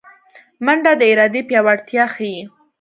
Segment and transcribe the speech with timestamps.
[0.65, 2.41] منډه د ارادې پیاوړتیا ښيي